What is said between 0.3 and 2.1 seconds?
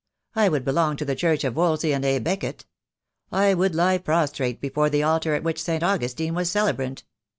I would belong to the Church of Wolsey and